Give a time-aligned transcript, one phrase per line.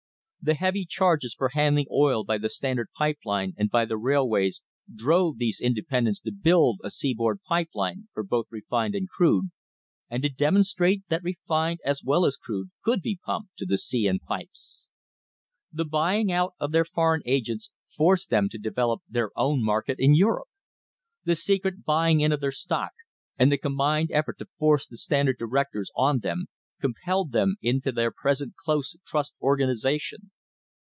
[0.43, 4.63] The heavy charges for handling oil by the Standard pipe line and by the railways
[4.91, 9.51] drove these independents to build a seaboard pipe line for both refined and crude,
[10.09, 14.07] and to demonstrate that refined as well as crude could be pumped to the sea
[14.07, 14.87] in pipes.
[15.71, 19.99] The buy ing out of their foreign agents forced them to develop their own market
[19.99, 20.47] in Europe.
[21.23, 22.93] The secret buying in of their stock,
[23.37, 26.47] and the combined effort to force the Standard directors on them,
[26.81, 30.31] compelled them into their present close trust organisa tion.